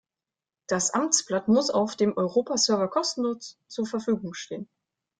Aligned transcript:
Das 0.65 0.95
Amtsblatt 0.95 1.47
muss 1.47 1.69
auf 1.69 1.95
dem 1.95 2.17
Europa-Server 2.17 2.87
kostenlos 2.87 3.59
zur 3.67 3.85
Verfügung 3.85 4.33
stehen. 4.33 4.67